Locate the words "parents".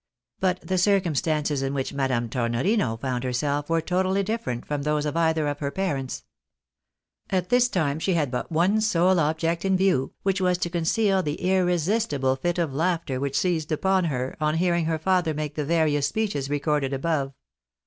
5.69-6.23